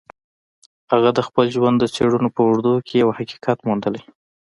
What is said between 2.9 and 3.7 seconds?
يو حقيقت